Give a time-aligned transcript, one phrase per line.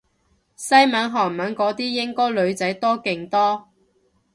[0.03, 0.07] 西文
[1.11, 3.67] 韓文嗰啲應該女仔多勁多